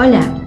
[0.00, 0.44] Hola,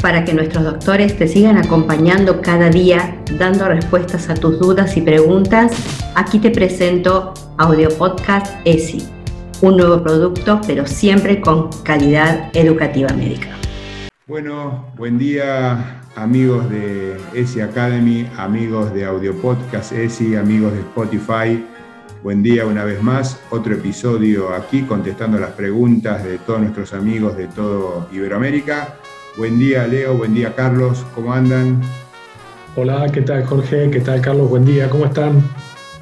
[0.00, 5.00] para que nuestros doctores te sigan acompañando cada día dando respuestas a tus dudas y
[5.00, 5.72] preguntas,
[6.14, 9.04] aquí te presento Audio Podcast ESI,
[9.62, 13.48] un nuevo producto pero siempre con calidad educativa médica.
[14.28, 21.66] Bueno, buen día amigos de ESI Academy, amigos de Audio Podcast ESI, amigos de Spotify.
[22.24, 27.36] Buen día una vez más, otro episodio aquí contestando las preguntas de todos nuestros amigos
[27.36, 28.96] de todo Iberoamérica.
[29.36, 31.82] Buen día Leo, buen día Carlos, ¿cómo andan?
[32.76, 33.90] Hola, ¿qué tal Jorge?
[33.90, 34.48] ¿Qué tal Carlos?
[34.48, 35.42] Buen día, ¿cómo están?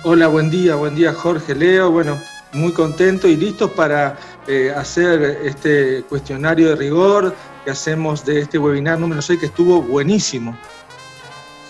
[0.05, 1.91] Hola, buen día, buen día Jorge, Leo.
[1.91, 2.17] Bueno,
[2.53, 4.17] muy contento y listos para
[4.47, 9.83] eh, hacer este cuestionario de rigor que hacemos de este webinar número 6 que estuvo
[9.83, 10.57] buenísimo.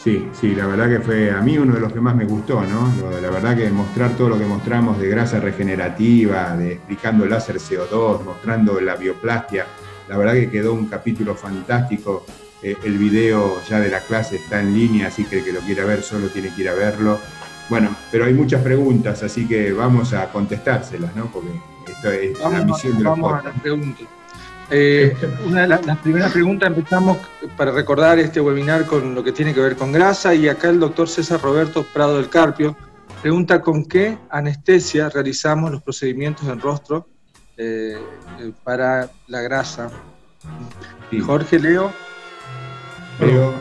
[0.02, 2.60] Sí, sí, la verdad que fue a mí uno de los que más me gustó,
[2.62, 2.93] ¿no?
[3.20, 7.59] La verdad que mostrar todo lo que mostramos de grasa regenerativa, de explicando el láser
[7.59, 9.65] CO2, mostrando la bioplastia,
[10.09, 12.27] la verdad que quedó un capítulo fantástico.
[12.65, 15.60] Eh, el video ya de la clase está en línea, así que el que lo
[15.60, 17.21] quiera ver solo tiene que ir a verlo.
[17.69, 21.26] Bueno, pero hay muchas preguntas, así que vamos a contestárselas, ¿no?
[21.26, 21.51] Porque
[21.87, 24.09] esto es la misión de los Vamos a las preguntas.
[24.74, 25.15] Eh,
[25.46, 27.18] una de las, las primeras preguntas empezamos
[27.59, 30.80] para recordar este webinar con lo que tiene que ver con grasa y acá el
[30.80, 32.74] doctor César Roberto Prado del Carpio
[33.20, 37.06] pregunta con qué anestesia realizamos los procedimientos en rostro
[37.56, 37.96] eh,
[38.40, 39.90] eh, para la grasa.
[41.10, 41.20] Sí.
[41.20, 41.92] Jorge, Leo.
[43.20, 43.54] Leo,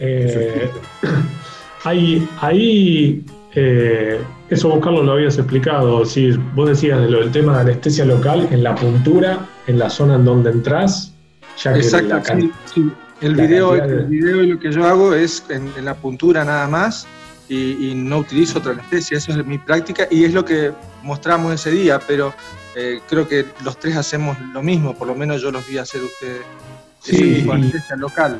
[0.00, 0.70] Eh,
[1.84, 6.04] ahí, ahí eh, eso vos, Carlos, lo habías explicado.
[6.04, 9.90] Si vos decías de lo del tema de anestesia local en la puntura, en la
[9.90, 11.12] zona en donde entras,
[11.62, 12.92] ya que Exacto, la sí, sí.
[13.20, 16.44] El video, de- el video y lo que yo hago es en, en la puntura
[16.44, 17.06] nada más
[17.48, 20.70] y, y no utilizo otra anestesia, eso es mi práctica y es lo que
[21.02, 22.32] mostramos ese día, pero
[22.76, 26.00] eh, creo que los tres hacemos lo mismo, por lo menos yo los vi hacer
[26.02, 26.42] ustedes.
[27.00, 28.38] Sí, de y- anestesia local.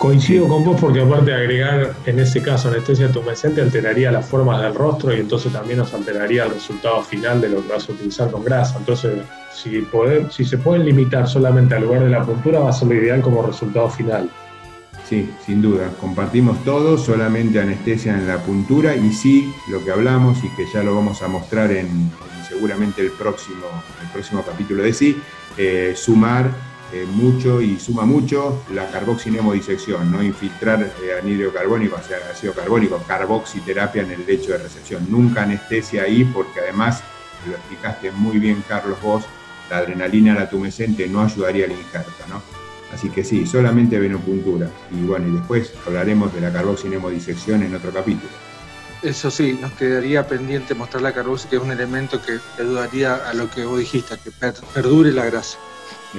[0.00, 4.62] Coincido con vos porque aparte de agregar en ese caso anestesia tumescente alteraría las formas
[4.62, 7.92] del rostro y entonces también nos alteraría el resultado final de lo que vas a
[7.92, 8.78] utilizar con grasa.
[8.78, 9.18] Entonces,
[9.52, 12.88] si, poder, si se pueden limitar solamente al lugar de la puntura, va a ser
[12.88, 14.30] lo ideal como resultado final.
[15.06, 15.90] Sí, sin duda.
[16.00, 20.82] Compartimos todo, solamente anestesia en la puntura y sí, lo que hablamos y que ya
[20.82, 23.66] lo vamos a mostrar en, en seguramente el próximo,
[24.00, 25.20] el próximo capítulo de sí,
[25.58, 32.52] eh, sumar eh, mucho y suma mucho la carboxinemodisección, no infiltrar eh, carbónico, sea, ácido
[32.52, 35.06] carbónico, carboxiterapia en el lecho de recepción.
[35.08, 37.02] Nunca anestesia ahí porque además,
[37.46, 39.24] lo explicaste muy bien Carlos vos,
[39.70, 42.42] la adrenalina la tumescente no ayudaría al injerto, ¿no?
[42.92, 44.68] Así que sí, solamente venopuntura.
[44.90, 48.32] Y bueno, y después hablaremos de la carboxinemodisección en otro capítulo.
[49.02, 53.32] Eso sí, nos quedaría pendiente mostrar la carboxi, que es un elemento que ayudaría a
[53.32, 55.56] lo que vos dijiste, que per- perdure la grasa.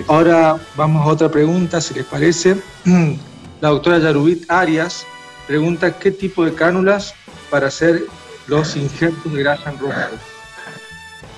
[0.08, 2.56] Ahora vamos a otra pregunta, si les parece.
[3.62, 5.06] La doctora Yarubit Arias
[5.48, 7.14] pregunta qué tipo de cánulas
[7.50, 8.04] para hacer
[8.48, 10.18] los injertos de grasa en rostro.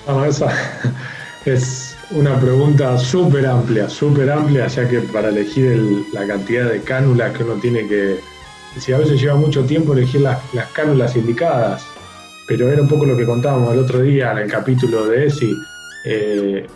[0.06, 0.48] Bueno, esa
[1.44, 6.80] es una pregunta súper amplia, súper amplia, ya que para elegir el- la cantidad de
[6.82, 8.20] cánulas que uno tiene que...
[8.78, 11.84] Si a veces lleva mucho tiempo elegir las, las cánulas indicadas,
[12.48, 15.54] pero era un poco lo que contábamos el otro día en el capítulo de ESI,
[16.06, 16.66] eh,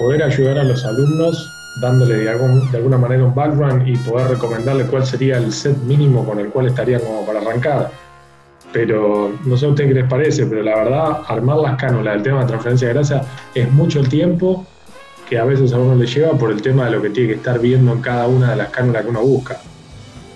[0.00, 1.48] poder ayudar a los alumnos
[1.80, 5.76] dándole de, algún- de alguna manera un background y poder recomendarle cuál sería el set
[5.82, 7.90] mínimo con el cual estarían como para arrancar.
[8.72, 12.22] Pero no sé a ustedes qué les parece, pero la verdad, armar las cánulas, el
[12.22, 13.22] tema de transferencia de grasa,
[13.54, 14.66] es mucho el tiempo
[15.28, 17.34] que a veces a uno le lleva por el tema de lo que tiene que
[17.36, 19.58] estar viendo en cada una de las cánulas que uno busca.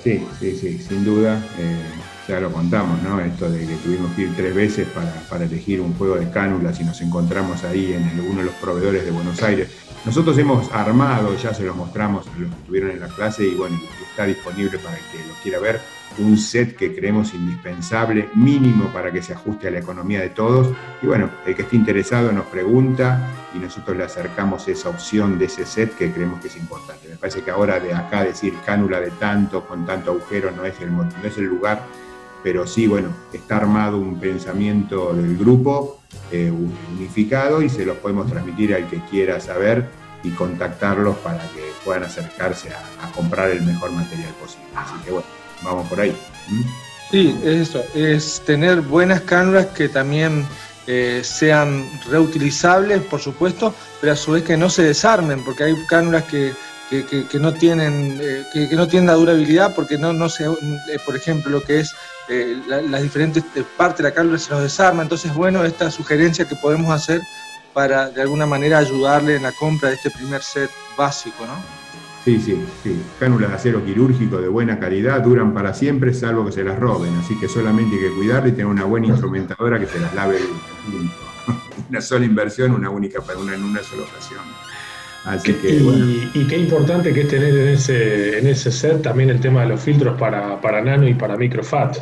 [0.02, 1.40] Sí, sí, sí, sin duda.
[1.58, 1.80] eh,
[2.28, 3.20] ya lo contamos, ¿no?
[3.20, 4.88] Esto de que tuvimos que ir tres veces
[5.28, 8.54] para, elegir un juego de cánulas y nos encontramos ahí en el- uno de los
[8.54, 9.68] proveedores de Buenos Aires.
[10.04, 13.54] Nosotros hemos armado, ya se los mostramos a los que estuvieron en la clase y
[13.54, 13.78] bueno,
[14.10, 15.80] está disponible para el que lo quiera ver,
[16.18, 20.68] un set que creemos indispensable, mínimo para que se ajuste a la economía de todos.
[21.02, 23.18] Y bueno, el que esté interesado nos pregunta
[23.54, 27.08] y nosotros le acercamos esa opción de ese set que creemos que es importante.
[27.08, 30.80] Me parece que ahora de acá decir cánula de tanto, con tanto agujero, no es
[30.80, 31.82] el, no es el lugar,
[32.44, 35.98] pero sí, bueno, está armado un pensamiento del grupo
[36.30, 36.52] eh,
[36.94, 39.88] unificado y se los podemos transmitir al que quiera saber
[40.22, 44.66] y contactarlos para que puedan acercarse a, comprar el mejor material posible.
[44.74, 45.26] Así que bueno,
[45.62, 46.14] vamos por ahí.
[46.50, 46.62] ¿Mm?
[47.10, 50.44] Sí, es eso, es tener buenas cánulas que también
[50.86, 55.74] eh, sean reutilizables, por supuesto, pero a su vez que no se desarmen, porque hay
[55.88, 56.52] cánulas que,
[56.90, 60.44] que, no tienen eh, que, no tienen la durabilidad porque no, no se,
[61.04, 61.94] por ejemplo, lo que es
[62.28, 65.90] eh, la- las diferentes eh, partes de la cálula se nos desarma, entonces bueno, esta
[65.90, 67.20] sugerencia que podemos hacer
[67.72, 71.54] para de alguna manera ayudarle en la compra de este primer set básico, ¿no?
[72.24, 73.02] Sí, sí, sí.
[73.20, 77.14] Cánulas de acero quirúrgico de buena calidad duran para siempre, salvo que se las roben.
[77.16, 80.38] Así que solamente hay que cuidarla y tener una buena instrumentadora que se las lave
[81.90, 84.40] una sola inversión, una única para una en una sola ocasión.
[85.26, 85.70] Así que,
[86.34, 89.68] y, qué importante que es tener en ese, en ese set también el tema de
[89.68, 91.96] los filtros para, para nano y para microfat.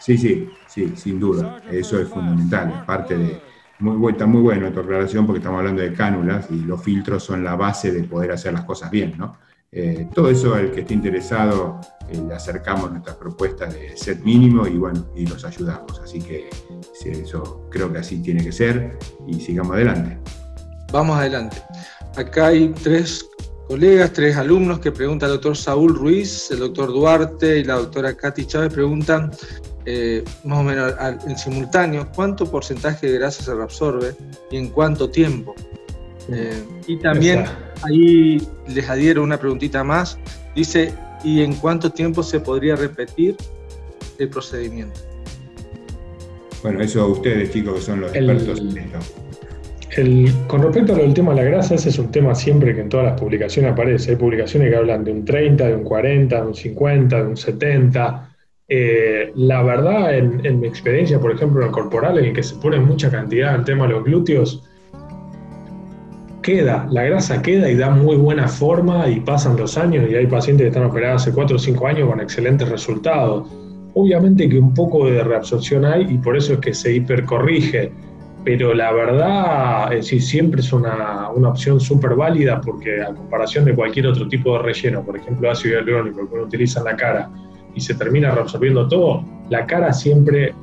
[0.00, 1.62] Sí, sí, sí, sin duda.
[1.70, 2.74] Eso es fundamental.
[2.80, 3.40] Es parte de,
[3.80, 7.44] muy, está muy bueno tu aclaración porque estamos hablando de cánulas y los filtros son
[7.44, 9.36] la base de poder hacer las cosas bien, ¿no?
[9.72, 14.66] Eh, todo eso al que esté interesado eh, le acercamos nuestras propuestas de set mínimo
[14.66, 16.00] y bueno, y los ayudamos.
[16.00, 16.50] Así que
[17.04, 18.98] eso creo que así tiene que ser
[19.28, 20.18] y sigamos adelante.
[20.92, 21.62] Vamos adelante.
[22.16, 23.28] Acá hay tres
[23.68, 28.16] colegas, tres alumnos que preguntan al doctor Saúl Ruiz, el doctor Duarte y la doctora
[28.16, 29.30] Katy Chávez preguntan
[29.86, 30.94] eh, más o menos
[31.26, 34.14] en simultáneo, ¿cuánto porcentaje de grasa se reabsorbe
[34.50, 35.54] y en cuánto tiempo?
[36.32, 37.44] Eh, y también
[37.82, 40.18] ahí les adhiero una preguntita más,
[40.54, 40.92] dice,
[41.24, 43.36] ¿y en cuánto tiempo se podría repetir
[44.18, 45.00] el procedimiento?
[46.62, 50.46] Bueno, eso ustedes chicos que son los expertos en esto.
[50.46, 53.06] con respecto al tema de la grasa, ese es un tema siempre que en todas
[53.06, 54.10] las publicaciones aparece.
[54.10, 57.36] Hay publicaciones que hablan de un 30, de un 40, de un 50, de un
[57.36, 58.29] 70.
[58.72, 62.54] Eh, la verdad, en, mi experiencia, por ejemplo, en el corporal, en el que se
[62.54, 64.62] pone mucha cantidad en tema de los glúteos,
[66.40, 70.26] queda, la grasa queda y da muy buena forma y pasan los años y hay
[70.28, 73.48] pacientes que están operados hace 4 o 5 años con excelentes resultados.
[73.94, 77.90] Obviamente que un poco de reabsorción hay y por eso es que se hipercorrige,
[78.44, 83.64] pero la verdad es sí, siempre es una, una opción súper válida porque a comparación
[83.64, 86.96] de cualquier otro tipo de relleno, por ejemplo ácido hialurónico que uno utiliza en la
[86.96, 87.30] cara,
[87.74, 90.54] y se termina reabsorbiendo todo, la cara siempre,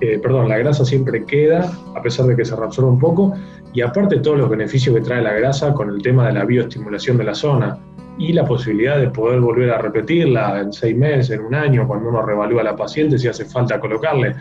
[0.00, 3.34] eh, perdón, la grasa siempre queda, a pesar de que se reabsorbe un poco,
[3.72, 7.18] y aparte todos los beneficios que trae la grasa con el tema de la bioestimulación
[7.18, 7.78] de la zona
[8.18, 12.08] y la posibilidad de poder volver a repetirla en seis meses, en un año, cuando
[12.08, 14.34] uno revalúa a la paciente si hace falta colocarle.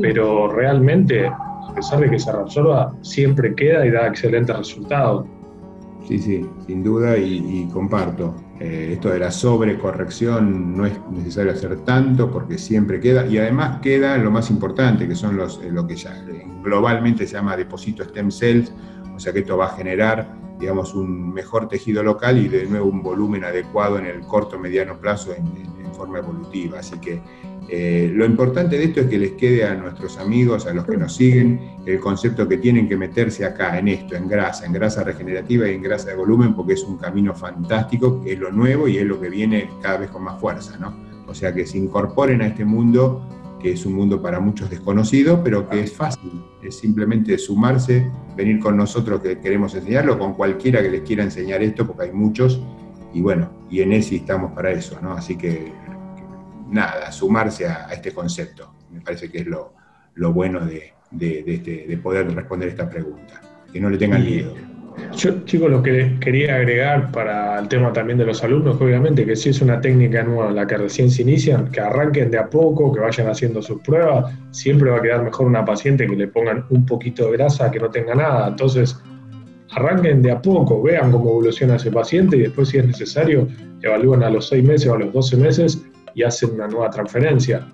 [0.00, 5.26] Pero realmente, a pesar de que se reabsorba, siempre queda y da excelentes resultados.
[6.06, 8.34] Sí, sí, sin duda y, comparto.
[8.60, 13.80] Eh, esto de la sobrecorrección no es necesario hacer tanto porque siempre queda y además
[13.80, 16.24] queda lo más importante que son los, eh, lo que ya
[16.62, 18.72] globalmente se llama depósito stem cells,
[19.14, 22.86] o sea que esto va a generar digamos un mejor tejido local y de nuevo
[22.86, 26.80] un volumen adecuado en el corto mediano plazo en forma evolutiva.
[26.80, 27.20] Así que
[27.68, 30.96] eh, lo importante de esto es que les quede a nuestros amigos, a los que
[30.96, 35.02] nos siguen, el concepto que tienen que meterse acá, en esto, en grasa, en grasa
[35.02, 38.86] regenerativa y en grasa de volumen, porque es un camino fantástico, que es lo nuevo
[38.86, 40.94] y es lo que viene cada vez con más fuerza, ¿no?
[41.26, 43.26] O sea, que se incorporen a este mundo,
[43.58, 48.58] que es un mundo para muchos desconocido, pero que es fácil, es simplemente sumarse, venir
[48.60, 52.60] con nosotros que queremos enseñarlo, con cualquiera que les quiera enseñar esto, porque hay muchos,
[53.14, 55.12] y bueno, y en ESI estamos para eso, ¿no?
[55.12, 55.72] Así que
[56.68, 58.74] nada, sumarse a, este concepto.
[58.90, 59.72] Me parece que es lo,
[60.32, 60.94] bueno de,
[61.46, 63.40] este, de, poder responder esta pregunta.
[63.72, 64.54] Que no le tengan miedo.
[65.16, 69.34] Yo, chicos, lo que quería agregar para el tema también de los alumnos, obviamente que
[69.34, 72.48] si es una técnica nueva en la que recién se inician, que arranquen de a
[72.48, 76.28] poco, que vayan haciendo sus pruebas, siempre va a quedar mejor una paciente que le
[76.28, 78.46] pongan un poquito de grasa que no tenga nada.
[78.46, 78.96] Entonces,
[79.70, 83.48] arranquen de a poco, vean cómo evoluciona ese paciente y después, si es necesario,
[83.82, 87.66] evalúen a los seis meses o a los 12 meses y hacen una nueva transferencia.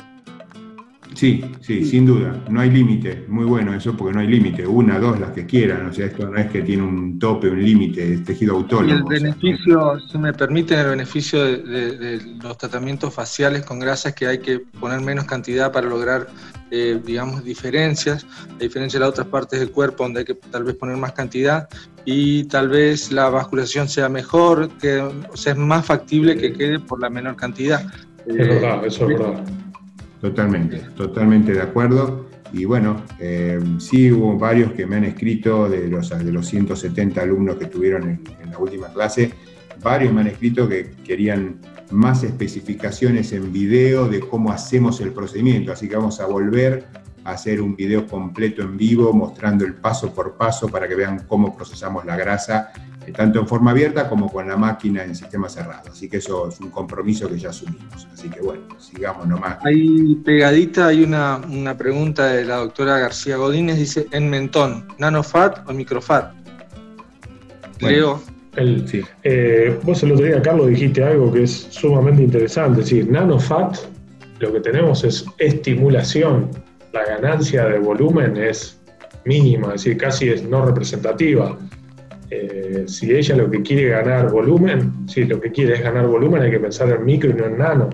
[1.14, 4.98] Sí, sí, sin duda, no hay límite, muy bueno eso porque no hay límite, una,
[4.98, 8.14] dos, las que quieran, o sea, esto no es que tiene un tope, un límite,
[8.14, 8.88] es tejido autónomo.
[8.88, 14.28] Y el beneficio, si me permiten, el beneficio de, los tratamientos faciales con grasas que
[14.28, 16.28] hay que poner menos cantidad para lograr,
[16.70, 20.62] eh, digamos, diferencias, a diferencia de las otras partes del cuerpo donde hay que tal
[20.62, 21.68] vez poner más cantidad
[22.04, 26.78] y tal vez la vascularización sea mejor, que, o sea, es más factible que quede
[26.78, 27.84] por la menor cantidad.
[28.26, 29.44] Es verdad, eso es verdad.
[30.20, 32.26] Totalmente, totalmente de acuerdo.
[32.52, 37.22] Y bueno, eh, sí hubo varios que me han escrito de los, de los 170
[37.22, 39.32] alumnos que tuvieron en, en, la última clase,
[39.82, 41.56] varios me han escrito que querían
[41.90, 45.72] más especificaciones en video de cómo hacemos el procedimiento.
[45.72, 46.86] Así que vamos a volver
[47.32, 51.56] hacer un video completo en vivo mostrando el paso por paso para que vean cómo
[51.56, 52.72] procesamos la grasa
[53.12, 55.90] tanto en forma abierta como con la máquina en sistema cerrado.
[55.90, 58.06] Así que eso es un compromiso que ya asumimos.
[58.12, 59.58] Así que bueno, sigamos nomás.
[59.64, 61.40] Ahí pegadita hay una,
[61.76, 66.32] pregunta de la doctora García Godínez, dice, ¿en mentón, nanofat o microfat?
[67.80, 68.20] Leo.
[68.86, 69.02] sí.
[69.22, 72.80] Eh, vos el otro día, Carlos, dijiste algo que es sumamente interesante.
[72.80, 73.76] Es decir, nanofat,
[74.38, 76.50] lo que tenemos es estimulación.
[76.92, 78.80] La ganancia de volumen es
[79.24, 81.56] mínima, es decir, casi es no representativa.
[82.32, 86.42] eh, si ella lo que quiere ganar volumen, si lo que quiere es ganar volumen,
[86.42, 87.90] hay que pensar en micro y no en nano.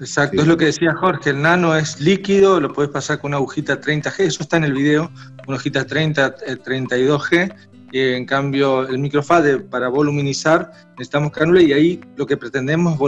[0.00, 3.36] Exacto, es lo que decía Jorge, el nano es líquido, lo puedes pasar con una
[3.36, 5.10] agujita 30G, eso está en el video,
[5.46, 7.50] una agujita 30, 32G, eh,
[7.92, 12.98] en cambio el microfade para voluminizar necesitamos cánula y ahí lo que pretendemos es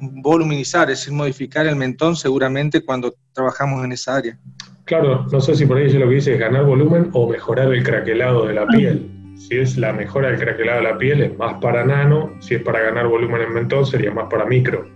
[0.00, 4.38] voluminizar, es decir, modificar el mentón seguramente cuando trabajamos en esa área.
[4.84, 7.82] Claro, no sé si por ahí lo que dice es ganar volumen o mejorar el
[7.82, 9.10] craquelado de la piel.
[9.36, 12.32] Si es la mejora del craquelado de la piel, es más para nano.
[12.40, 14.88] Si es para ganar volumen en mentón, sería más para micro.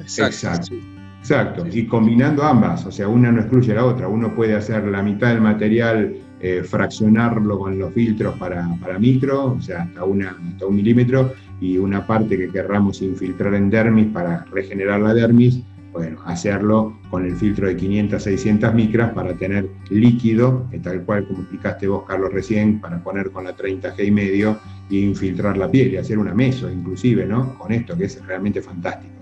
[0.00, 0.74] Exacto.
[1.18, 1.66] Exacto.
[1.70, 4.08] Y combinando ambas, o sea, una no excluye a la otra.
[4.08, 6.16] Uno puede hacer la mitad del material,
[6.46, 11.78] eh, fraccionarlo con los filtros para, micro, o sea, hasta, una, hasta un milímetro, y
[11.78, 17.34] una parte que querramos infiltrar en dermis para regenerar la dermis, bueno, hacerlo con el
[17.36, 22.78] filtro de 500, 600 micras para tener líquido, tal cual como explicaste vos, Carlos, recién,
[22.78, 24.58] para poner con la 30G y medio
[24.90, 27.58] e infiltrar la piel y hacer una meso, inclusive, ¿no?
[27.58, 29.13] Con esto, que es realmente fantástico.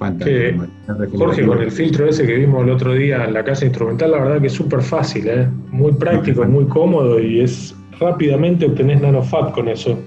[0.00, 4.18] Jorge, con el filtro ese que vimos el otro día en la casa instrumental, la
[4.20, 5.46] verdad que es súper fácil, ¿eh?
[5.70, 9.98] muy práctico, muy cómodo y es rápidamente obtenés nanofat con eso.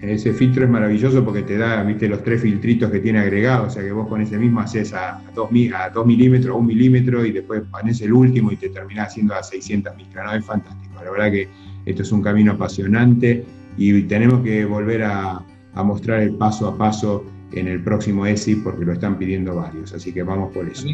[0.00, 3.70] Ese filtro es maravilloso porque te da, viste, los tres filtritos que tiene agregado, o
[3.70, 7.32] sea que vos con ese mismo haces a 2 a milímetros, a 1 milímetro y
[7.32, 10.32] después pones el último y te terminás haciendo a 600 micras, ¿no?
[10.32, 11.48] Es fantástico, la verdad que
[11.84, 13.44] esto es un camino apasionante
[13.76, 15.42] y tenemos que volver a,
[15.84, 20.12] mostrar el paso a paso en el próximo ESI porque lo están pidiendo varios, así
[20.12, 20.86] que vamos por eso.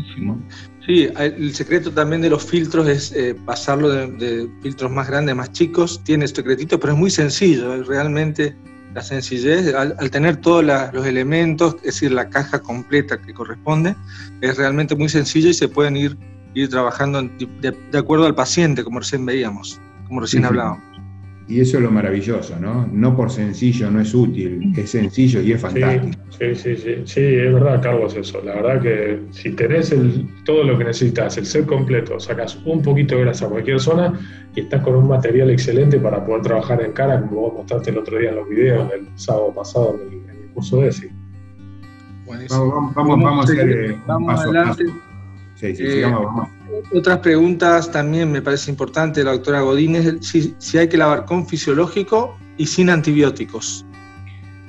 [0.87, 5.35] Sí, el secreto también de los filtros es eh, pasarlo de, de, filtros más grandes,
[5.35, 8.55] más chicos, tiene secretito, pero es muy sencillo, realmente
[8.97, 13.95] la sencillez, al, tener todos los elementos, es decir, la caja completa que corresponde,
[14.41, 16.17] es realmente muy sencillo y se pueden ir,
[16.55, 20.96] ir trabajando de, acuerdo al paciente, como recién veíamos, como recién hablábamos.
[21.49, 22.89] Y eso es lo maravilloso, ¿no?
[22.91, 26.19] No por sencillo no es útil, es sencillo y es fantástico.
[26.31, 28.43] Sí, sí, sí, sí, es verdad, Carlos, eso.
[28.43, 32.83] La verdad que si tenés el, todo lo que necesitas, el set completo, sacas un
[32.83, 34.19] poquito de grasa a cualquier zona
[34.57, 37.99] y estás con un material excelente para poder trabajar en cara, como vos mostraste el
[37.99, 41.11] otro día en los videos del sábado pasado en el, curso de ESI.
[42.27, 44.85] Vamos, vamos, vamos, a hacer eh, vamos adelante.
[45.55, 46.56] Sí, sí, eh, sigamos, vamos.
[46.93, 52.37] Otras preguntas también me parece importante, la doctora Godínez, si, hay que lavar con fisiológico
[52.57, 53.85] y sin antibióticos.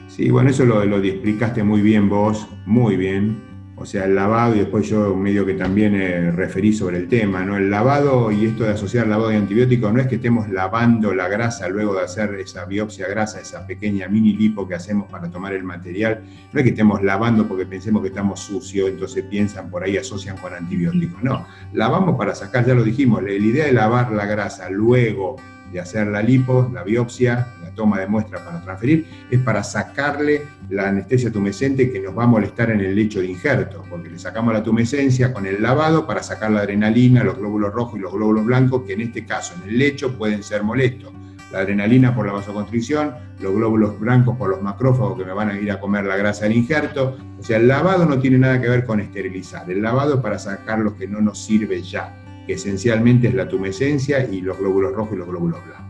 [0.07, 3.46] Sí, bueno, eso lo, lo explicaste muy bien vos, muy bien
[3.79, 7.45] o sea, el lavado, y después yo medio que también eh, referí sobre el tema,
[7.45, 7.57] ¿no?
[7.57, 11.27] El lavado y esto de asociar lavado y antibiótico no es que estemos lavando la
[11.27, 15.53] grasa luego de hacer esa biopsia grasa, esa pequeña mini lipo que hacemos para tomar
[15.53, 19.83] el material, no es que estemos lavando porque pensemos que estamos sucios, entonces piensan por
[19.83, 24.11] ahí, asocian con antibióticos, no, lavamos para sacar, ya lo dijimos, la idea de lavar
[24.11, 25.35] la grasa luego
[25.71, 30.89] de hacer la lipo, la biopsia, toma de muestra para transferir, es para sacarle la
[30.89, 34.53] anestesia tumescente que nos va a molestar en el lecho de injerto, porque le sacamos
[34.53, 38.45] la tumescencia con el lavado para sacar la adrenalina, los glóbulos rojos y los glóbulos
[38.45, 41.13] blancos, que en este caso en el lecho pueden ser molestos.
[41.53, 45.57] La adrenalina por la vasoconstricción, los glóbulos blancos por los macrófagos que me van a
[45.57, 47.15] ir a comer la grasa del injerto.
[47.39, 49.71] O sea, el lavado no tiene nada que ver con esterilizar.
[49.71, 52.13] El lavado es para sacar lo que no nos sirve ya
[52.47, 55.86] que esencialmente es la tumescencia y los glóbulos rojos y los glóbulos blancos.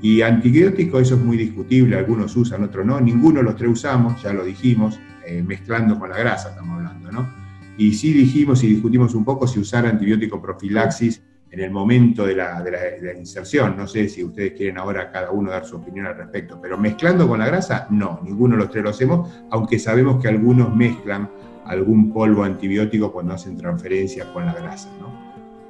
[0.00, 4.22] Y antibiótico, eso es muy discutible, algunos usan, otros no, ninguno de los tres usamos,
[4.22, 7.28] ya lo dijimos, eh, mezclando con la grasa estamos hablando, ¿no?
[7.76, 12.34] Y sí dijimos y discutimos un poco si usar antibiótico profilaxis en el momento de
[12.34, 13.76] la, de, la, inserción.
[13.76, 17.26] No sé si ustedes quieren ahora cada uno dar su opinión al respecto, pero mezclando
[17.26, 21.30] con la grasa, no, ninguno de los tres lo hacemos, aunque sabemos que algunos mezclan
[21.64, 25.12] algún polvo antibiótico cuando hacen transferencia con la grasa, ¿no?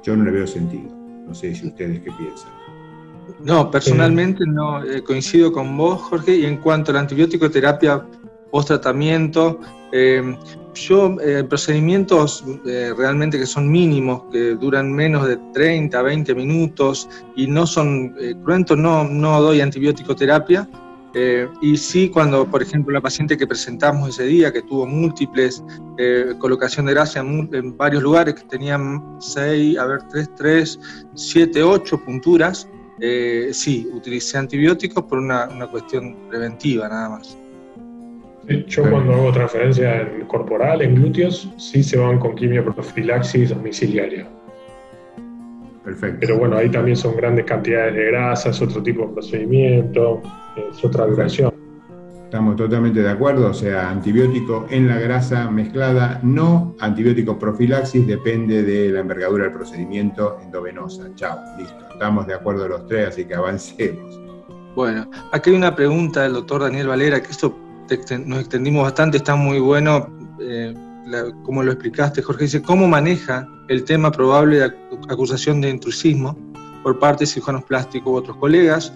[0.03, 0.95] Yo no le veo sentido.
[1.27, 2.68] No sé si ustedes qué piensan.
[3.39, 8.05] No, personalmente no eh, coincido con vos, Jorge, y en cuanto a la antibiótico terapia
[8.51, 9.59] post-tratamiento,
[9.91, 10.37] eh,
[10.73, 17.47] yo eh, procedimientos realmente que son mínimos, que duran menos de 30, 20 minutos y
[17.47, 20.69] no son cruentos, no, no doy antibiótico terapia,
[21.13, 25.63] eh, y sí, cuando, por ejemplo, la paciente que presentamos ese día, que tuvo múltiples
[25.97, 30.79] eh, colocación de grasa en, varios lugares, que tenían 6, a ver, 3, 3,
[31.15, 32.69] 7, 8 punturas,
[33.01, 37.37] eh, sí, utilicé antibióticos por una, una, cuestión preventiva nada más.
[38.67, 44.27] Yo cuando hago transferencia en corporal, en glúteos, sí se van con quimioprofilaxis domiciliaria.
[45.83, 46.17] Perfecto.
[46.19, 50.21] Pero bueno, ahí también son grandes cantidades de grasa, es otro tipo de procedimiento
[50.71, 51.53] es otra duración.
[52.29, 58.61] Estamos totalmente de acuerdo, o sea, antibiótico en la grasa mezclada, no antibiótico profilaxis, depende
[58.61, 61.09] de la envergadura del procedimiento endovenosa.
[61.15, 61.87] Chao, listo.
[61.91, 64.21] Estamos de acuerdo los tres, así que avancemos.
[64.75, 67.57] Bueno, aquí hay una pregunta del doctor Daniel Valera, que esto
[68.27, 70.07] nos extendimos bastante, está muy bueno,
[70.39, 70.75] eh,
[71.41, 74.65] como lo explicaste, Jorge, dice, ¿cómo maneja el tema probable de
[75.09, 76.37] acusación de intrusismo
[76.83, 78.93] por parte de cirujanos plásticos u otros colegas,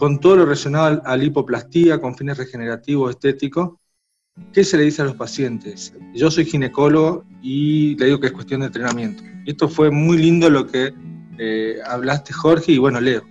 [0.00, 3.72] con todo lo relacionado a la hipoplastía con fines regenerativos, estéticos?
[4.50, 5.92] ¿Qué se le dice a los pacientes?
[6.14, 9.22] Yo soy ginecólogo y le digo que es cuestión de entrenamiento.
[9.44, 10.94] Esto fue muy lindo lo que
[11.38, 13.22] eh, hablaste, Jorge, y bueno, Leo.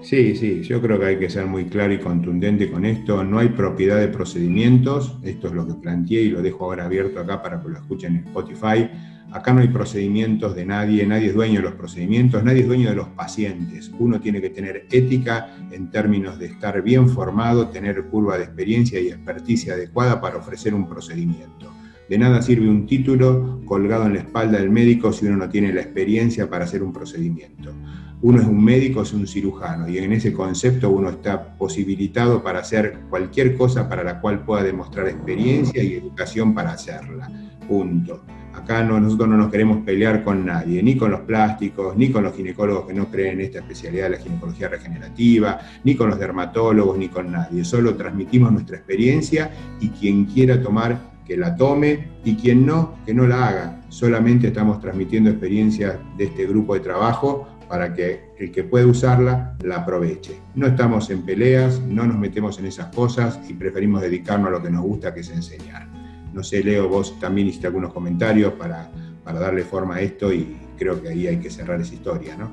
[0.00, 3.22] Sí, sí, yo creo que hay que ser muy claro y contundente con esto.
[3.22, 7.20] No hay propiedad de procedimientos, esto es lo que planteé y lo dejo ahora abierto
[7.20, 8.88] acá para que lo escuchen en Spotify.
[9.32, 12.90] Acá no hay procedimientos de nadie, nadie es dueño de los procedimientos, nadie es dueño
[12.90, 13.90] de los pacientes.
[13.98, 19.00] Uno tiene que tener ética en términos de estar bien formado, tener curva de experiencia
[19.00, 21.72] y experticia adecuada para ofrecer un procedimiento.
[22.08, 25.72] De nada sirve un título colgado en la espalda del médico si uno no tiene
[25.72, 27.74] la experiencia para hacer un procedimiento
[28.22, 32.60] uno es un médico, es un cirujano, y en ese concepto uno está posibilitado para
[32.60, 37.28] hacer cualquier cosa para la cual pueda demostrar experiencia y educación para hacerla.
[37.68, 38.24] Punto.
[38.54, 42.22] Acá no, nosotros no nos queremos pelear con nadie, ni con los plásticos, ni con
[42.22, 46.18] los ginecólogos que no creen en esta especialidad de la ginecología regenerativa, ni con los
[46.18, 47.64] dermatólogos, ni con nadie.
[47.64, 53.14] Solo transmitimos nuestra experiencia y quien quiera tomar que la tome y quien no, que
[53.14, 53.80] no la haga.
[53.88, 59.56] Solamente estamos transmitiendo experiencias de este grupo de trabajo para que el que puede usarla
[59.62, 60.38] la aproveche.
[60.54, 64.62] No estamos en peleas, no nos metemos en esas cosas y preferimos dedicarnos a lo
[64.62, 66.01] que nos gusta, que es enseñar.
[66.32, 68.90] No sé, Leo, vos también hiciste algunos comentarios para,
[69.24, 72.52] para darle forma a esto y creo que ahí hay que cerrar esa historia, ¿no?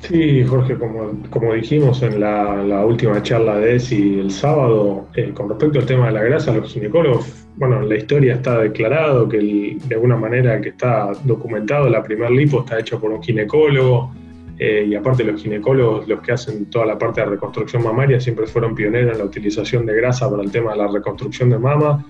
[0.00, 5.48] Sí, Jorge, como, como dijimos en la, última charla de ESI el sábado, eh, con
[5.50, 9.94] respecto al tema de la grasa, los ginecólogos, bueno, la historia está declarado que de
[9.94, 14.10] alguna manera que está documentado, la primer lipo está hecha por un ginecólogo,
[14.58, 18.46] eh, y aparte los ginecólogos, los que hacen toda la parte de reconstrucción mamaria, siempre
[18.46, 22.04] fueron pioneros en la utilización de grasa para el tema de la reconstrucción de mama.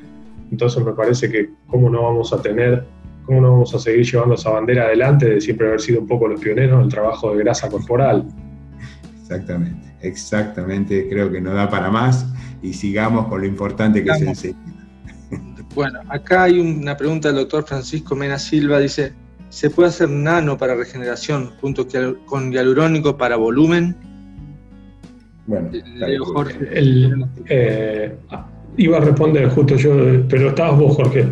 [0.50, 2.84] Entonces me parece que cómo no vamos a tener,
[3.24, 6.28] cómo no vamos a seguir llevando esa bandera adelante de siempre haber sido un poco
[6.28, 8.26] los pioneros en el trabajo de grasa corporal.
[9.20, 11.08] Exactamente, exactamente.
[11.08, 12.26] Creo que no da para más
[12.62, 14.58] y sigamos con lo importante que se enseña.
[15.72, 19.12] Bueno, acá hay una pregunta del doctor Francisco Mena Silva, dice,
[19.50, 21.86] ¿Se puede hacer nano para regeneración junto
[22.24, 23.96] con hialurónico para volumen?
[25.46, 25.70] Bueno,
[26.24, 26.56] Jorge.
[27.48, 28.16] Eh,
[28.76, 29.92] iba a responder justo yo,
[30.28, 31.26] pero estabas vos, Jorge.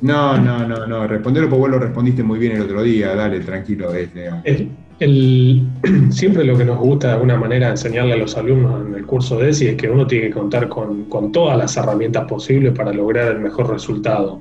[0.00, 1.06] No, no, no, no.
[1.06, 3.14] Responderlo porque vos lo respondiste muy bien el otro día.
[3.14, 3.92] Dale, tranquilo.
[6.10, 9.38] siempre lo que nos gusta de alguna manera enseñarle a los alumnos en el curso
[9.38, 12.92] de ESI es que uno tiene que contar con, con todas las herramientas posibles para
[12.92, 14.40] lograr el mejor resultado.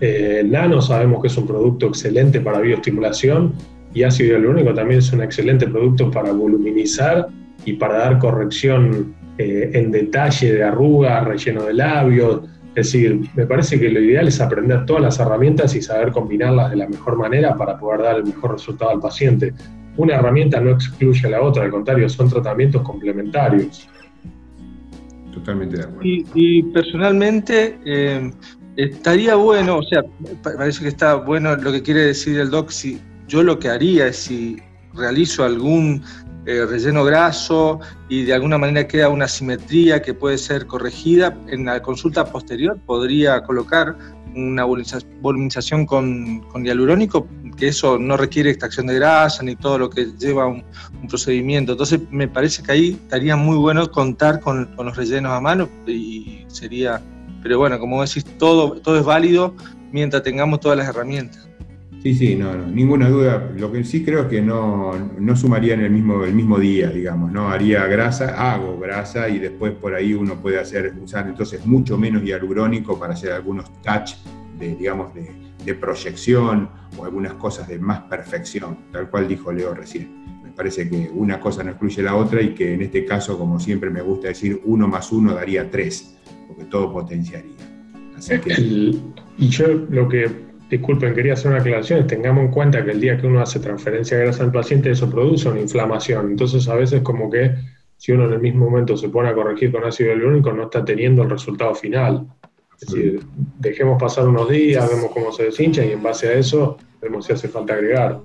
[0.00, 3.52] Eh, nano sabemos que es un producto excelente para bioestimulación
[3.94, 7.28] y ácido hialurónico también es un excelente producto para voluminizar
[7.64, 12.42] y para dar corrección eh, en detalle de arrugas, relleno de labios.
[12.74, 16.70] Es decir, me parece que lo ideal es aprender todas las herramientas y saber combinarlas
[16.70, 19.52] de la mejor manera para poder dar el mejor resultado al paciente.
[19.96, 23.88] Una herramienta no excluye a la otra, al contrario, son tratamientos complementarios.
[25.34, 26.00] Totalmente de acuerdo.
[26.04, 28.30] Y, personalmente, eh,
[28.76, 30.02] Estaría bueno, o sea,
[30.42, 34.06] parece que está bueno lo que quiere decir el doc, si yo lo que haría
[34.06, 34.56] es si
[34.94, 36.02] realizo algún
[36.46, 41.64] eh, relleno graso y de alguna manera queda una simetría que puede ser corregida, en
[41.64, 43.96] la consulta posterior podría colocar
[44.34, 47.26] una voluminización con, con, hialurónico,
[47.56, 50.64] que eso no requiere extracción de grasa ni todo lo que lleva un,
[51.08, 51.72] procedimiento.
[51.72, 55.68] Entonces me parece que ahí estaría muy bueno contar con, con los rellenos a mano
[55.86, 57.02] y sería
[57.42, 59.54] pero bueno, como decís, todo, todo es válido
[59.90, 61.48] mientras tengamos todas las herramientas.
[62.02, 63.52] Sí, sí, no, ninguna duda.
[63.56, 66.90] Lo que sí creo es que no, no sumaría en el mismo, el mismo día,
[66.90, 67.48] digamos, ¿no?
[67.48, 72.24] Haría grasa, hago grasa y después por ahí uno puede hacer, usar entonces mucho menos
[72.24, 74.14] hialurónico para hacer algunos touch
[74.58, 75.30] de, digamos, de,
[75.64, 80.42] de proyección o algunas cosas de más perfección, tal cual dijo Leo recién.
[80.42, 83.60] Me parece que una cosa no excluye la otra y que en este caso, como
[83.60, 87.54] siempre me gusta decir, uno más uno daría tres porque todo potenciaría.
[89.38, 93.18] y yo lo que, disculpen, quería hacer una aclaración, tengamos en cuenta que el día
[93.18, 96.30] que uno hace transferencia de grasa al paciente, eso produce una inflamación.
[96.30, 97.54] Entonces, a veces como que
[97.98, 100.82] si uno en el mismo momento se pone a corregir con ácido hialurónico, no está
[100.82, 102.26] teniendo el resultado final.
[102.80, 103.20] Es decir,
[103.58, 107.34] dejemos pasar unos días, vemos cómo se deshincha y en base a eso vemos si
[107.34, 108.20] hace falta agregar.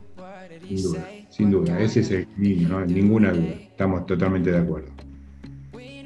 [0.65, 2.85] Sin duda, sin duda, ese es el niño, ¿no?
[2.85, 4.87] ninguna duda, estamos totalmente de acuerdo.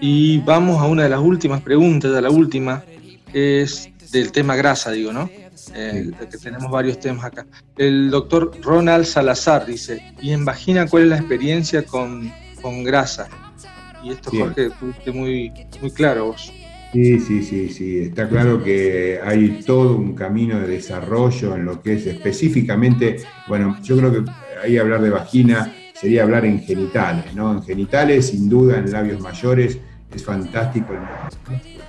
[0.01, 2.83] Y vamos a una de las últimas preguntas, de la última,
[3.31, 5.29] es del tema grasa, digo, ¿no?
[5.75, 7.45] Eh, que tenemos varios temas acá.
[7.77, 13.27] El doctor Ronald Salazar dice, y en vagina, ¿cuál es la experiencia con, con grasa?
[14.03, 16.51] y esto, Jorge, fuiste muy, muy claro vos.
[16.93, 17.99] Sí, sí, sí, sí.
[17.99, 23.77] Está claro que hay todo un camino de desarrollo en lo que es específicamente, bueno,
[23.81, 27.53] yo creo que ahí hablar de vagina sería hablar en genitales, ¿no?
[27.53, 29.77] En genitales, sin duda, en labios mayores,
[30.13, 30.93] es fantástico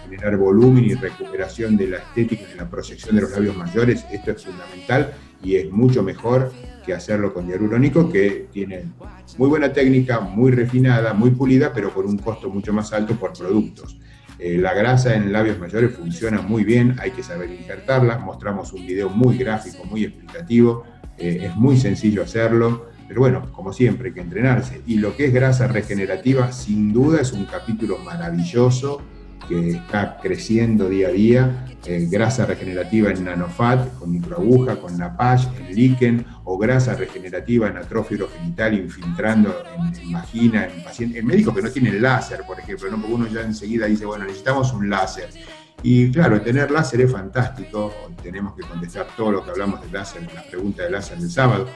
[0.05, 4.05] generar volumen y recuperación de la estética y la proyección de los labios mayores.
[4.13, 6.53] Esto es fundamental y es mucho mejor
[6.85, 8.85] que hacerlo con hialurónico, que tiene
[9.39, 13.33] muy buena técnica, muy refinada, muy pulida, pero con un costo mucho más alto por
[13.33, 13.99] productos.
[14.39, 18.19] Eh, la grasa en labios mayores funciona muy bien, hay que saber injertarla.
[18.19, 20.85] Mostramos un video muy gráfico, muy explicativo.
[21.17, 24.81] Eh, es muy sencillo hacerlo, pero bueno, como siempre, hay que entrenarse.
[24.87, 29.03] Y lo que es grasa regenerativa, sin duda es un capítulo maravilloso
[29.47, 35.47] que está creciendo día a día, eh, grasa regenerativa en nanofat, con microaguja, con Napash,
[35.59, 41.55] en líquen, o grasa regenerativa en atrofio genital infiltrando en, vagina, en pacientes, en médicos
[41.55, 42.97] que no tienen láser, por ejemplo, ¿no?
[42.97, 45.29] porque uno ya enseguida dice, bueno, necesitamos un láser.
[45.83, 50.23] Y claro, tener láser es fantástico, tenemos que contestar todo lo que hablamos de láser,
[50.35, 51.67] la pregunta de láser del sábado,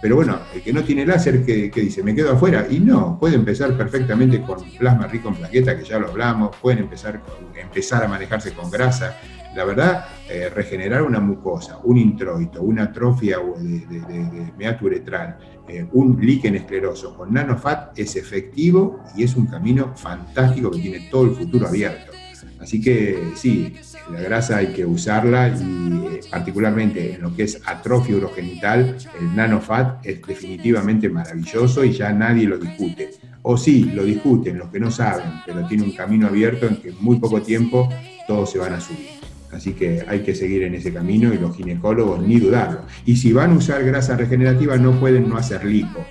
[0.00, 2.02] pero bueno, el que no tiene láser, ¿qué, dice?
[2.02, 2.66] ¿Me quedo afuera?
[2.68, 6.80] Y no, puede empezar perfectamente con plasma rico en plaqueta, que ya lo hablamos, pueden
[6.80, 7.22] empezar,
[7.54, 9.16] empezar a manejarse con grasa.
[9.54, 16.18] La verdad, eh, regenerar una mucosa, un introito, una atrofia de, de, uretral, eh, un
[16.20, 21.30] líquen escleroso con nanofat es efectivo y es un camino fantástico que tiene todo el
[21.30, 22.12] futuro abierto.
[22.60, 23.74] Así que sí,
[24.10, 29.36] la grasa hay que usarla y eh, particularmente en lo que es atrofia urogenital, el
[29.36, 33.10] nanofat es definitivamente maravilloso y ya nadie lo discute.
[33.42, 36.90] O sí, lo discuten los que no saben, pero tiene un camino abierto en que
[36.90, 37.88] en muy poco tiempo
[38.26, 39.16] todos se van a subir.
[39.52, 42.80] Así que hay que seguir en ese camino y los ginecólogos ni dudarlo.
[43.04, 46.04] Y si van a usar grasa regenerativa no pueden no hacer lipo.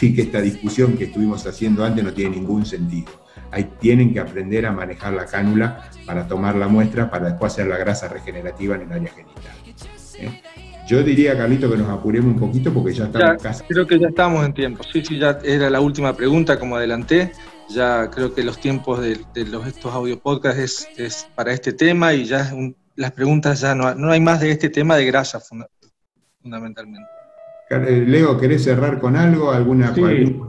[0.00, 4.20] Así que esta discusión que estuvimos haciendo antes no tiene ningún sentido ahí tienen que
[4.20, 8.76] aprender a manejar la cánula para tomar la muestra para después hacer la grasa regenerativa
[8.76, 9.52] en el área genital.
[10.18, 10.42] ¿eh?
[10.88, 13.64] Yo diría, Carlito, que nos apuremos un poquito porque ya estamos casi.
[13.64, 14.82] Creo que ya estamos en tiempo.
[14.90, 17.32] Sí, sí, ya era la última pregunta, como adelanté.
[17.68, 22.24] Ya creo que los tiempos de, los, estos audio podcasts es, para este tema y
[22.24, 22.50] ya
[22.96, 25.40] las preguntas ya no, no hay más de este tema de grasa
[26.42, 27.19] fundamentalmente.
[27.70, 29.52] Eh, Leo, ¿querés cerrar con algo?
[29.52, 30.40] ¿Alguna sí.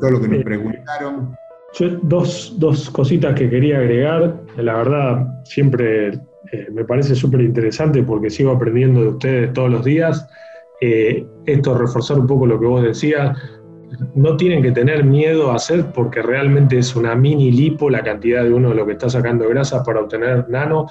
[0.00, 1.36] todo lo que nos preguntaron?
[1.74, 4.36] Yo, dos, dos cositas que quería agregar.
[4.56, 6.20] La verdad, siempre
[6.52, 10.28] eh, me parece súper interesante porque sigo aprendiendo de ustedes todos los días.
[10.80, 13.36] Eh, esto, reforzar un poco lo que vos decías,
[14.14, 18.44] no tienen que tener miedo a hacer porque realmente es una mini lipo la cantidad
[18.44, 20.86] de uno de lo que está sacando grasa para obtener nano.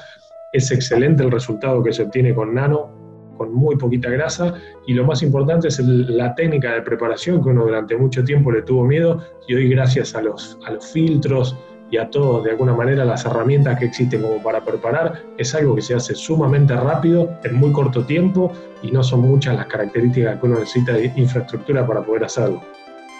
[0.51, 2.96] Es excelente el resultado que se obtiene con nano
[3.37, 7.65] con muy poquita grasa y lo más importante es la técnica de preparación que uno
[7.65, 11.55] durante mucho tiempo le tuvo miedo y hoy gracias a los, a los filtros
[11.89, 15.75] y a todos, de alguna manera, las herramientas que existen como para preparar, es algo
[15.75, 18.51] que se hace sumamente rápido, en muy corto tiempo,
[18.83, 22.61] y no son muchas las características que uno necesita de infraestructura para poder hacerlo.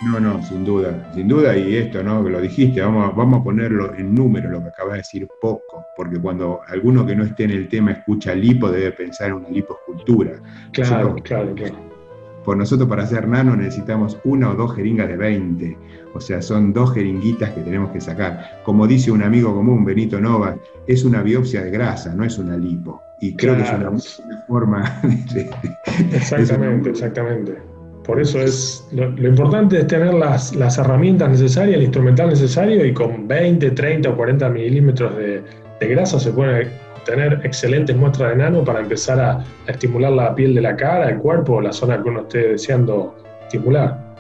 [0.02, 2.24] No, no, sin duda, sin duda, y esto, ¿no?
[2.24, 5.86] Que lo dijiste, vamos, vamos a ponerlo en número, lo que acabas de decir, poco,
[5.96, 9.50] porque cuando alguno que no esté en el tema escucha lipo, debe pensar en una
[9.50, 10.34] liposcultura.
[10.72, 11.76] Claro, claro, claro.
[12.46, 15.78] Por nosotros, para hacer nano, necesitamos una o dos jeringas de 20,
[16.14, 18.62] o sea, son dos jeringuitas que tenemos que sacar.
[18.64, 20.56] Como dice un amigo común, Benito Nova,
[20.86, 23.02] es una biopsia de grasa, no es una lipo.
[23.20, 23.92] Y creo que es una,
[24.48, 25.02] forma
[25.34, 25.50] de,
[26.16, 27.77] Exactamente, exactamente.
[28.08, 32.94] Por eso es lo, importante es tener las, las, herramientas necesarias, el instrumental necesario y
[32.94, 35.44] con 20, 30 o 40 milímetros de,
[35.82, 40.62] grasa se pueden obtener excelentes muestras de nano para empezar a, estimular la piel de
[40.62, 44.16] la cara, el cuerpo o la zona que uno esté deseando estimular.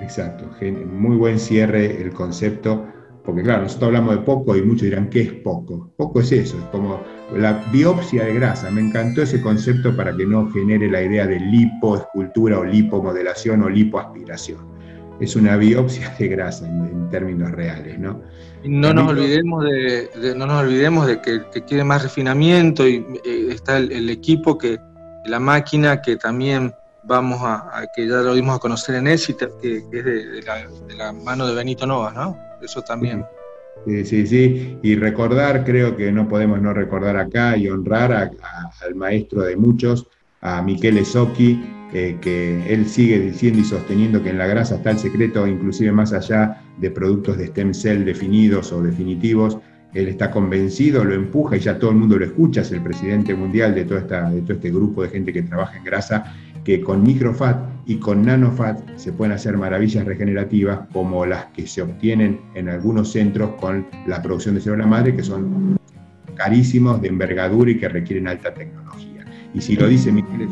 [0.00, 0.44] Exacto,
[0.92, 2.86] muy buen cierre el concepto,
[3.24, 5.92] porque claro, nosotros hablamos de poco y muchos dirán, ¿qué es poco?
[5.96, 7.00] Poco es eso, es como
[7.36, 8.70] la biopsia de grasa.
[8.70, 13.68] Me encantó ese concepto para que no genere la idea de lipoescultura o lipomodelación o
[13.68, 14.72] lipoaspiración.
[15.20, 18.22] Es una biopsia de grasa en, términos reales, ¿no?
[18.64, 23.76] no nos olvidemos de, no nos olvidemos de que, quiere más refinamiento y eh, está
[23.76, 24.78] el, equipo que
[25.26, 29.76] la máquina que también vamos a, que ya lo dimos a conocer en ESIT, que,
[29.92, 30.42] es de,
[30.96, 32.51] la, mano de Benito Novas, ¿no?
[32.62, 33.24] Eso también.
[33.86, 34.78] Sí, sí, sí.
[34.82, 40.06] Y recordar, creo que no podemos no recordar acá y honrar al maestro de muchos,
[40.40, 41.60] a Michele Socchi,
[41.92, 45.92] eh, que él sigue diciendo y sosteniendo que en la grasa está el secreto, inclusive
[45.92, 49.58] más allá de productos de stem cell definidos o definitivos.
[49.92, 53.34] Él está convencido, lo empuja y ya todo el mundo lo escucha, es el presidente
[53.34, 56.80] mundial de, toda esta, de todo este grupo de gente que trabaja en grasa, que
[56.80, 62.40] con microfat y con NanoFat se pueden hacer maravillas regenerativas como las que se obtienen
[62.54, 65.76] en algunos centros con la producción de célula madre, que son
[66.36, 69.24] carísimos, de envergadura y que requieren alta tecnología.
[69.54, 70.48] Y si lo dice Miguel